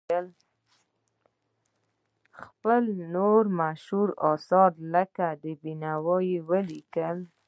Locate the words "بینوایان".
5.61-6.27